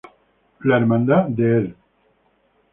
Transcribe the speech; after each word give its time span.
La 0.61 0.77
Hermandad 0.77 1.25
de 1.27 1.57
El... 1.57 1.75